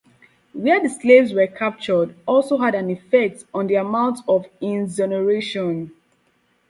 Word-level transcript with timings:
Where 0.53 0.79
the 0.81 0.89
slaves 0.89 1.31
were 1.31 1.45
captured 1.45 2.15
also 2.25 2.57
had 2.57 2.73
an 2.73 2.89
effect 2.89 3.45
on 3.53 3.67
the 3.67 3.75
amount 3.75 4.17
of 4.27 4.47
insurrections. 4.59 5.91